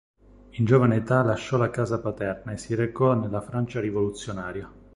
In 0.53 0.65
giovane 0.65 0.95
età 0.95 1.21
lasciò 1.21 1.57
la 1.57 1.69
casa 1.69 1.99
paterna 2.01 2.53
e 2.53 2.57
si 2.57 2.73
recò 2.73 3.13
nella 3.13 3.39
Francia 3.39 3.79
rivoluzionaria. 3.79 4.67